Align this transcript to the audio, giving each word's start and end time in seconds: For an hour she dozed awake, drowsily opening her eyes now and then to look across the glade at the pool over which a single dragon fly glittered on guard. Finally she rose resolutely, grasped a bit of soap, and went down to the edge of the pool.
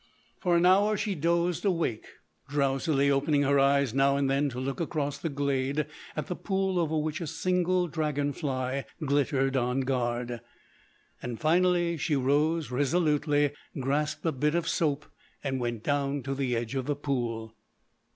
For 0.39 0.57
an 0.57 0.65
hour 0.65 0.97
she 0.97 1.13
dozed 1.13 1.63
awake, 1.63 2.07
drowsily 2.49 3.11
opening 3.11 3.43
her 3.43 3.59
eyes 3.59 3.93
now 3.93 4.17
and 4.17 4.27
then 4.27 4.49
to 4.49 4.59
look 4.59 4.79
across 4.79 5.19
the 5.19 5.29
glade 5.29 5.85
at 6.15 6.25
the 6.25 6.35
pool 6.35 6.79
over 6.79 6.97
which 6.97 7.21
a 7.21 7.27
single 7.27 7.87
dragon 7.87 8.33
fly 8.33 8.85
glittered 9.05 9.55
on 9.55 9.81
guard. 9.81 10.41
Finally 11.37 11.97
she 11.97 12.15
rose 12.15 12.71
resolutely, 12.71 13.51
grasped 13.79 14.25
a 14.25 14.31
bit 14.31 14.55
of 14.55 14.67
soap, 14.67 15.05
and 15.43 15.59
went 15.59 15.83
down 15.83 16.23
to 16.23 16.33
the 16.33 16.55
edge 16.55 16.73
of 16.73 16.87
the 16.87 16.95
pool. 16.95 17.53